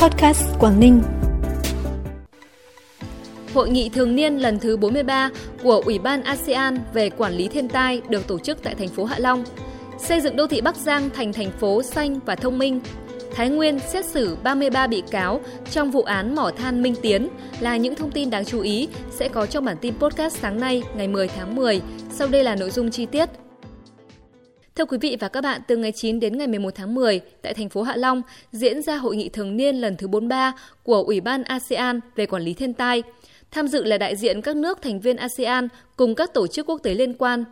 [0.00, 1.02] Podcast Quảng Ninh.
[3.54, 5.30] Hội nghị thường niên lần thứ 43
[5.62, 9.04] của Ủy ban ASEAN về quản lý thiên tai được tổ chức tại thành phố
[9.04, 9.44] Hạ Long.
[9.98, 12.80] Xây dựng đô thị Bắc Giang thành thành phố xanh và thông minh.
[13.34, 15.40] Thái Nguyên xét xử 33 bị cáo
[15.70, 17.28] trong vụ án mỏ than Minh Tiến
[17.60, 20.82] là những thông tin đáng chú ý sẽ có trong bản tin podcast sáng nay
[20.96, 21.80] ngày 10 tháng 10.
[22.12, 23.39] Sau đây là nội dung chi tiết.
[24.80, 27.54] Thưa quý vị và các bạn, từ ngày 9 đến ngày 11 tháng 10, tại
[27.54, 28.22] thành phố Hạ Long
[28.52, 32.42] diễn ra hội nghị thường niên lần thứ 43 của Ủy ban ASEAN về quản
[32.42, 33.02] lý thiên tai.
[33.50, 36.80] Tham dự là đại diện các nước thành viên ASEAN cùng các tổ chức quốc
[36.82, 37.44] tế liên quan.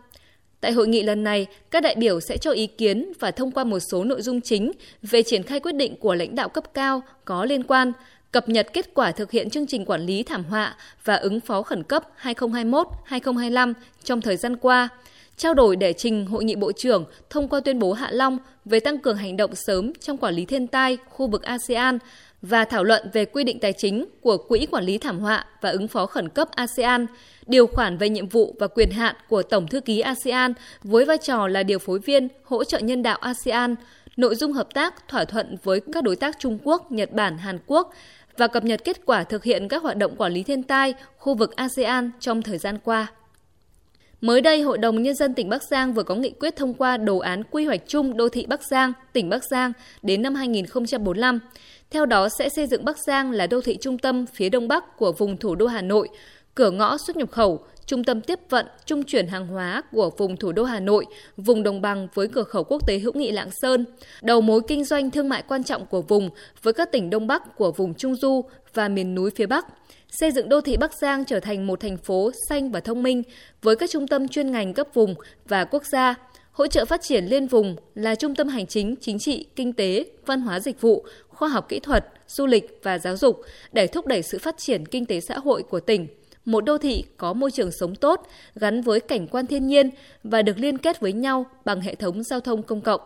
[0.61, 3.65] Tại hội nghị lần này, các đại biểu sẽ cho ý kiến và thông qua
[3.65, 7.03] một số nội dung chính về triển khai quyết định của lãnh đạo cấp cao
[7.25, 7.93] có liên quan,
[8.33, 11.63] cập nhật kết quả thực hiện chương trình quản lý thảm họa và ứng phó
[11.63, 13.73] khẩn cấp 2021-2025
[14.05, 14.89] trong thời gian qua,
[15.39, 18.81] trao đổi để trình Hội nghị Bộ trưởng thông qua tuyên bố Hạ Long về
[18.81, 21.99] tăng cường hành động sớm trong quản lý thiên tai khu vực ASEAN
[22.43, 25.71] và thảo luận về quy định tài chính của Quỹ Quản lý Thảm họa và
[25.71, 27.07] ứng phó khẩn cấp ASEAN,
[27.47, 31.19] điều khoản về nhiệm vụ và quyền hạn của Tổng thư ký ASEAN với vai
[31.19, 33.75] trò là điều phối viên hỗ trợ nhân đạo ASEAN,
[34.17, 37.59] nội dung hợp tác thỏa thuận với các đối tác Trung Quốc, Nhật Bản, Hàn
[37.67, 37.95] Quốc
[38.37, 41.35] và cập nhật kết quả thực hiện các hoạt động quản lý thiên tai khu
[41.35, 43.07] vực ASEAN trong thời gian qua.
[44.21, 46.97] Mới đây, Hội đồng Nhân dân tỉnh Bắc Giang vừa có nghị quyết thông qua
[46.97, 51.41] đồ án quy hoạch chung đô thị Bắc Giang, tỉnh Bắc Giang đến năm 2045.
[51.91, 54.97] Theo đó sẽ xây dựng Bắc Giang là đô thị trung tâm phía đông bắc
[54.97, 56.09] của vùng thủ đô Hà Nội,
[56.59, 60.37] cửa ngõ xuất nhập khẩu, trung tâm tiếp vận, trung chuyển hàng hóa của vùng
[60.37, 61.07] thủ đô Hà Nội,
[61.37, 63.85] vùng đồng bằng với cửa khẩu quốc tế hữu nghị Lạng Sơn,
[64.23, 66.31] đầu mối kinh doanh thương mại quan trọng của vùng
[66.63, 68.45] với các tỉnh đông bắc của vùng Trung Du
[68.75, 69.67] và miền núi phía Bắc.
[70.11, 73.23] Xây dựng đô thị Bắc Giang trở thành một thành phố xanh và thông minh
[73.63, 75.15] với các trung tâm chuyên ngành cấp vùng
[75.49, 76.15] và quốc gia,
[76.53, 80.07] hỗ trợ phát triển liên vùng là trung tâm hành chính, chính trị, kinh tế,
[80.27, 84.07] văn hóa dịch vụ, khoa học kỹ thuật, du lịch và giáo dục để thúc
[84.07, 86.07] đẩy sự phát triển kinh tế xã hội của tỉnh.
[86.49, 89.91] Một đô thị có môi trường sống tốt, gắn với cảnh quan thiên nhiên
[90.25, 93.01] và được liên kết với nhau bằng hệ thống giao thông công cộng.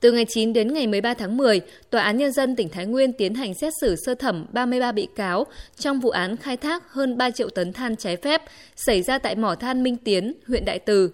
[0.00, 1.60] Từ ngày 9 đến ngày 13 tháng 10,
[1.90, 5.08] Tòa án Nhân dân tỉnh Thái Nguyên tiến hành xét xử sơ thẩm 33 bị
[5.16, 5.46] cáo
[5.78, 8.42] trong vụ án khai thác hơn 3 triệu tấn than trái phép
[8.76, 11.10] xảy ra tại mỏ than Minh Tiến, huyện Đại Từ.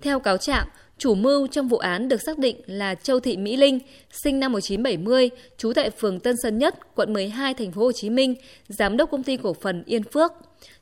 [0.00, 0.66] Theo cáo trạng,
[1.00, 3.78] chủ mưu trong vụ án được xác định là Châu Thị Mỹ Linh,
[4.10, 8.10] sinh năm 1970, trú tại phường Tân Sơn Nhất, quận 12, thành phố Hồ Chí
[8.10, 8.34] Minh,
[8.68, 10.32] giám đốc công ty cổ phần Yên Phước.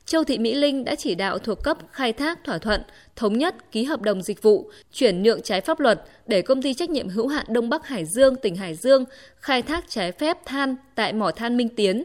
[0.07, 2.83] Châu Thị Mỹ Linh đã chỉ đạo thuộc cấp khai thác thỏa thuận,
[3.17, 6.75] thống nhất ký hợp đồng dịch vụ, chuyển nhượng trái pháp luật để công ty
[6.75, 9.05] trách nhiệm hữu hạn Đông Bắc Hải Dương, tỉnh Hải Dương
[9.37, 12.05] khai thác trái phép than tại mỏ than Minh Tiến.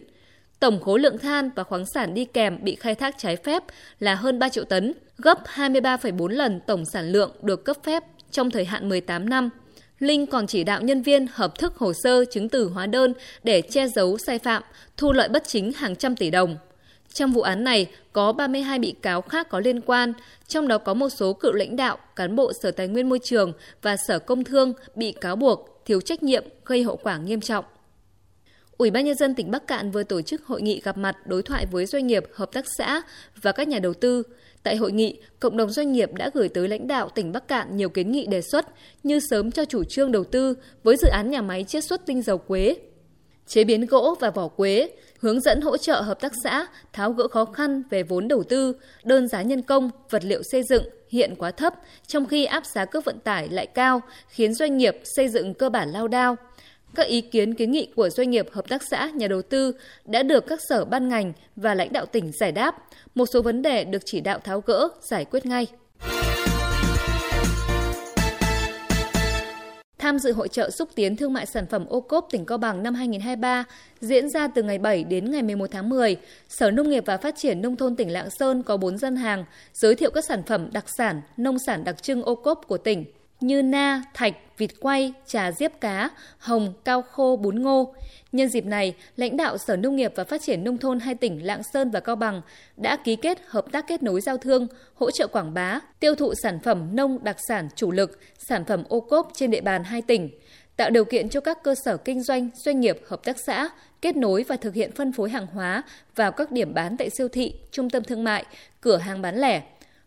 [0.63, 3.63] Tổng khối lượng than và khoáng sản đi kèm bị khai thác trái phép
[3.99, 8.51] là hơn 3 triệu tấn, gấp 23,4 lần tổng sản lượng được cấp phép trong
[8.51, 9.49] thời hạn 18 năm.
[9.99, 13.13] Linh còn chỉ đạo nhân viên hợp thức hồ sơ chứng từ hóa đơn
[13.43, 14.63] để che giấu sai phạm,
[14.97, 16.57] thu lợi bất chính hàng trăm tỷ đồng.
[17.13, 20.13] Trong vụ án này có 32 bị cáo khác có liên quan,
[20.47, 23.53] trong đó có một số cựu lãnh đạo, cán bộ Sở Tài nguyên Môi trường
[23.81, 27.65] và Sở Công Thương bị cáo buộc thiếu trách nhiệm gây hậu quả nghiêm trọng.
[28.83, 31.43] Ủy ban nhân dân tỉnh Bắc Cạn vừa tổ chức hội nghị gặp mặt đối
[31.43, 33.01] thoại với doanh nghiệp, hợp tác xã
[33.41, 34.23] và các nhà đầu tư.
[34.63, 37.77] Tại hội nghị, cộng đồng doanh nghiệp đã gửi tới lãnh đạo tỉnh Bắc Cạn
[37.77, 38.65] nhiều kiến nghị đề xuất
[39.03, 42.21] như sớm cho chủ trương đầu tư với dự án nhà máy chiết xuất tinh
[42.21, 42.75] dầu quế,
[43.47, 44.89] chế biến gỗ và vỏ quế,
[45.19, 48.75] hướng dẫn hỗ trợ hợp tác xã tháo gỡ khó khăn về vốn đầu tư,
[49.03, 51.73] đơn giá nhân công, vật liệu xây dựng hiện quá thấp,
[52.07, 55.69] trong khi áp giá cước vận tải lại cao, khiến doanh nghiệp xây dựng cơ
[55.69, 56.35] bản lao đao.
[56.95, 59.71] Các ý kiến kiến nghị của doanh nghiệp, hợp tác xã, nhà đầu tư
[60.05, 62.75] đã được các sở ban ngành và lãnh đạo tỉnh giải đáp.
[63.15, 65.67] Một số vấn đề được chỉ đạo tháo gỡ, giải quyết ngay.
[70.03, 72.83] tham dự hội trợ xúc tiến thương mại sản phẩm ô cốp tỉnh Cao Bằng
[72.83, 73.63] năm 2023
[74.01, 76.15] diễn ra từ ngày 7 đến ngày 11 tháng 10.
[76.49, 79.45] Sở Nông nghiệp và Phát triển Nông thôn tỉnh Lạng Sơn có 4 gian hàng
[79.73, 83.05] giới thiệu các sản phẩm đặc sản, nông sản đặc trưng ô cốp của tỉnh
[83.43, 87.93] như na, thạch, vịt quay, trà diếp cá, hồng, cao khô, bún ngô.
[88.31, 91.45] Nhân dịp này, lãnh đạo Sở Nông nghiệp và Phát triển Nông thôn hai tỉnh
[91.45, 92.41] Lạng Sơn và Cao Bằng
[92.77, 96.33] đã ký kết hợp tác kết nối giao thương, hỗ trợ quảng bá, tiêu thụ
[96.43, 100.01] sản phẩm nông đặc sản chủ lực, sản phẩm ô cốp trên địa bàn hai
[100.01, 100.29] tỉnh,
[100.77, 103.69] tạo điều kiện cho các cơ sở kinh doanh, doanh nghiệp, hợp tác xã
[104.01, 105.83] kết nối và thực hiện phân phối hàng hóa
[106.15, 108.45] vào các điểm bán tại siêu thị, trung tâm thương mại,
[108.81, 109.61] cửa hàng bán lẻ,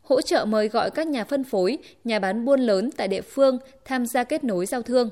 [0.06, 3.58] hỗ trợ mời gọi các nhà phân phối, nhà bán buôn lớn tại địa phương
[3.84, 5.10] tham gia kết nối giao thương.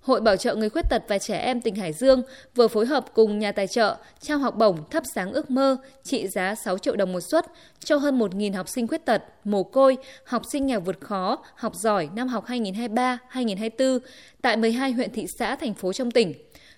[0.00, 2.22] Hội Bảo trợ Người Khuyết tật và Trẻ Em tỉnh Hải Dương
[2.54, 6.28] vừa phối hợp cùng nhà tài trợ trao học bổng thắp sáng ước mơ trị
[6.28, 7.46] giá 6 triệu đồng một suất
[7.84, 11.74] cho hơn 1.000 học sinh khuyết tật, mồ côi, học sinh nghèo vượt khó, học
[11.74, 13.98] giỏi năm học 2023-2024
[14.42, 16.34] tại 12 huyện thị xã, thành phố trong tỉnh.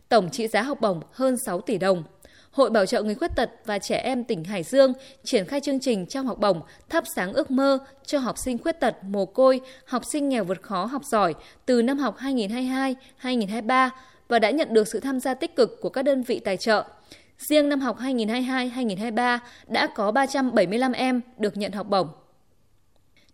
[0.08, 2.05] Tổng trị giá học bổng hơn 6 tỷ đồng.
[2.50, 4.93] Hội Bảo trợ Người Khuyết tật và Trẻ Em tỉnh Hải Dương
[5.25, 8.81] triển khai chương trình trao học bổng thắp sáng ước mơ cho học sinh khuyết
[8.81, 11.35] tật, mồ côi, học sinh nghèo vượt khó học giỏi
[11.67, 13.91] từ năm học 2022-2023
[14.29, 16.85] và đã nhận được sự tham gia tích cực của các đơn vị tài trợ.
[17.39, 22.09] Riêng năm học 2022-2023 đã có 375 em được nhận học bổng.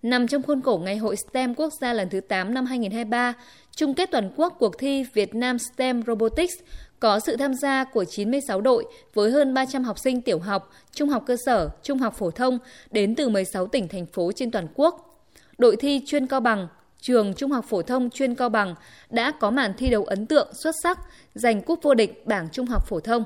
[0.02, 3.34] Nằm trong khuôn khổ Ngày hội STEM quốc gia lần thứ 8 năm 2023,
[3.76, 6.54] chung kết toàn quốc cuộc thi Việt Nam STEM Robotics
[7.04, 8.84] có sự tham gia của 96 đội
[9.14, 12.58] với hơn 300 học sinh tiểu học, trung học cơ sở, trung học phổ thông
[12.90, 15.20] đến từ 16 tỉnh thành phố trên toàn quốc.
[15.58, 16.68] Đội thi chuyên cao bằng,
[17.00, 18.74] trường Trung học phổ thông chuyên cao bằng
[19.10, 20.98] đã có màn thi đấu ấn tượng xuất sắc,
[21.34, 23.24] giành cúp vô địch bảng trung học phổ thông.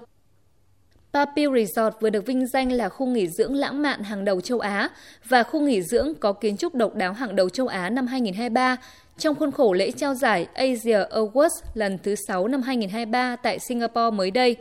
[1.12, 4.60] Papiu Resort vừa được vinh danh là khu nghỉ dưỡng lãng mạn hàng đầu châu
[4.60, 4.88] Á
[5.28, 8.76] và khu nghỉ dưỡng có kiến trúc độc đáo hàng đầu châu Á năm 2023
[9.18, 14.16] trong khuôn khổ lễ trao giải Asia Awards lần thứ 6 năm 2023 tại Singapore
[14.16, 14.56] mới đây.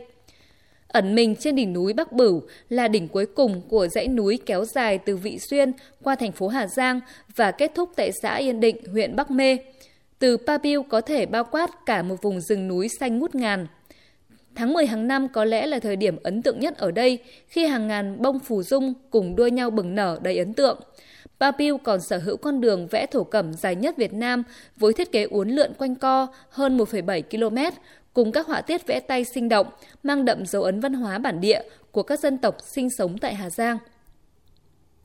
[0.88, 4.64] Ẩn mình trên đỉnh núi Bắc Bửu là đỉnh cuối cùng của dãy núi kéo
[4.64, 5.72] dài từ Vị Xuyên
[6.02, 7.00] qua thành phố Hà Giang
[7.36, 9.58] và kết thúc tại xã Yên Định, huyện Bắc Mê.
[10.18, 13.66] Từ Papiu có thể bao quát cả một vùng rừng núi xanh ngút ngàn.
[14.58, 17.18] Tháng 10 hàng năm có lẽ là thời điểm ấn tượng nhất ở đây
[17.48, 20.80] khi hàng ngàn bông phù dung cùng đua nhau bừng nở đầy ấn tượng.
[21.40, 24.42] Papiu còn sở hữu con đường vẽ thổ cẩm dài nhất Việt Nam
[24.76, 27.76] với thiết kế uốn lượn quanh co hơn 1,7 km
[28.12, 29.66] cùng các họa tiết vẽ tay sinh động,
[30.02, 33.34] mang đậm dấu ấn văn hóa bản địa của các dân tộc sinh sống tại
[33.34, 33.78] Hà Giang.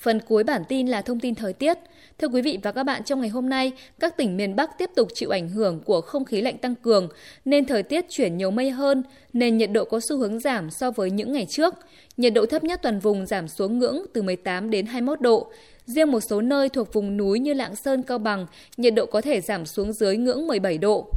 [0.04, 1.78] Phần cuối bản tin là thông tin thời tiết.
[2.18, 4.90] Thưa quý vị và các bạn, trong ngày hôm nay, các tỉnh miền Bắc tiếp
[4.96, 7.10] tục chịu ảnh hưởng của không khí lạnh tăng cường,
[7.46, 9.04] nên thời tiết chuyển nhiều mây hơn,
[9.34, 11.74] nên nhiệt độ có xu hướng giảm so với những ngày trước.
[12.18, 15.48] Nhiệt độ thấp nhất toàn vùng giảm xuống ngưỡng từ 18 đến 21 độ.
[15.86, 18.46] Riêng một số nơi thuộc vùng núi như Lạng Sơn, Cao Bằng,
[18.78, 21.10] nhiệt độ có thể giảm xuống dưới ngưỡng 17 độ.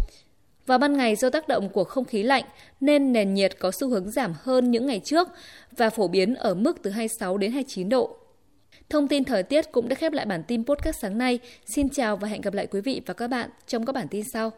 [0.66, 2.44] Vào ban ngày do tác động của không khí lạnh
[2.80, 5.28] nên nền nhiệt có xu hướng giảm hơn những ngày trước
[5.76, 8.16] và phổ biến ở mức từ 26 đến 29 độ.
[8.90, 11.38] Thông tin thời tiết cũng đã khép lại bản tin podcast sáng nay.
[11.66, 14.24] Xin chào và hẹn gặp lại quý vị và các bạn trong các bản tin
[14.32, 14.52] sau.